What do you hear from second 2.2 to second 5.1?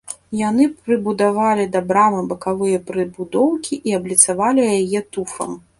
бакавыя прыбудоўкі і абліцавалі яе